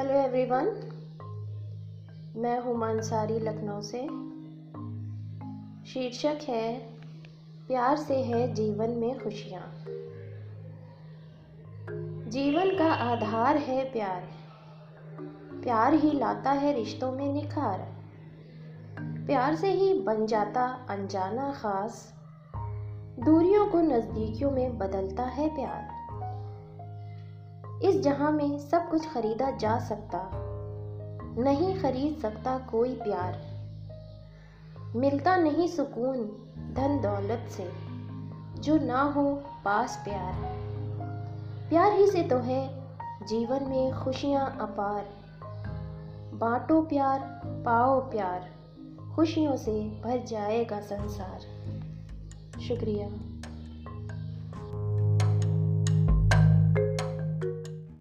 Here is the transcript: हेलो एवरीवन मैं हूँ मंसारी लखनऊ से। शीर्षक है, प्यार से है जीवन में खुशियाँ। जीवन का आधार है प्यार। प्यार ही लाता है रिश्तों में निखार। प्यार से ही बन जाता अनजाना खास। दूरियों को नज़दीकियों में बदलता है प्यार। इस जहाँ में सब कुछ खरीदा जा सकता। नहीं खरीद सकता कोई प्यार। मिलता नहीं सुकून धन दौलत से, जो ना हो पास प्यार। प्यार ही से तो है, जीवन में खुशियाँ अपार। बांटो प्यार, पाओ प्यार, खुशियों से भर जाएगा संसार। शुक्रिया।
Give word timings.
हेलो 0.00 0.14
एवरीवन 0.14 0.64
मैं 2.36 2.60
हूँ 2.60 2.76
मंसारी 2.76 3.38
लखनऊ 3.38 3.80
से। 3.80 3.98
शीर्षक 5.92 6.48
है, 6.48 6.80
प्यार 7.68 7.96
से 7.96 8.22
है 8.22 8.54
जीवन 8.54 8.90
में 8.90 9.24
खुशियाँ। 9.24 9.74
जीवन 12.30 12.78
का 12.78 12.92
आधार 12.92 13.56
है 13.56 13.92
प्यार। 13.92 14.28
प्यार 15.62 15.94
ही 15.94 16.12
लाता 16.12 16.50
है 16.50 16.74
रिश्तों 16.74 17.12
में 17.12 17.32
निखार। 17.32 17.88
प्यार 19.00 19.54
से 19.54 19.70
ही 19.70 19.94
बन 19.94 20.26
जाता 20.26 20.86
अनजाना 20.88 21.52
खास। 21.52 22.14
दूरियों 23.20 23.66
को 23.66 23.80
नज़दीकियों 23.80 24.50
में 24.50 24.78
बदलता 24.78 25.22
है 25.22 25.54
प्यार। 25.54 25.99
इस 27.82 28.00
जहाँ 28.00 28.32
में 28.32 28.58
सब 28.58 28.88
कुछ 28.88 29.12
खरीदा 29.12 29.50
जा 29.50 29.78
सकता। 29.78 30.30
नहीं 31.38 31.80
खरीद 31.80 32.18
सकता 32.22 32.58
कोई 32.58 32.94
प्यार। 32.94 33.50
मिलता 34.96 35.36
नहीं 35.36 35.68
सुकून 35.68 36.16
धन 36.74 37.00
दौलत 37.02 37.48
से, 37.50 37.72
जो 38.62 38.78
ना 38.78 39.02
हो 39.02 39.42
पास 39.64 40.00
प्यार। 40.04 40.34
प्यार 41.68 41.92
ही 41.92 42.06
से 42.06 42.22
तो 42.22 42.38
है, 42.38 42.80
जीवन 43.28 43.62
में 43.62 44.04
खुशियाँ 44.04 44.58
अपार। 44.60 45.06
बांटो 46.34 46.82
प्यार, 46.82 47.40
पाओ 47.46 48.00
प्यार, 48.00 48.50
खुशियों 49.16 49.56
से 49.56 50.00
भर 50.04 50.24
जाएगा 50.24 50.80
संसार। 50.80 51.40
शुक्रिया। 52.60 53.39